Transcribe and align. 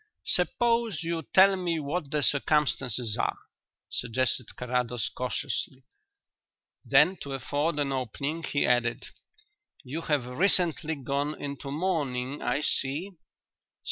"Suppose 0.25 1.03
you 1.03 1.21
tell 1.31 1.55
me 1.55 1.79
what 1.79 2.09
the 2.09 2.23
circumstances 2.23 3.17
are," 3.19 3.37
suggested 3.87 4.55
Carrados 4.55 5.09
cautiously. 5.15 5.83
Then, 6.83 7.17
to 7.17 7.33
afford 7.33 7.77
an 7.77 7.91
opening, 7.91 8.41
he 8.41 8.65
added: 8.65 9.09
"You 9.83 10.01
have 10.01 10.25
recently 10.25 10.95
gone 10.95 11.39
into 11.39 11.69
mourning, 11.69 12.41
I 12.41 12.61
see." 12.61 13.11